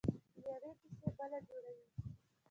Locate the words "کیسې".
0.81-1.09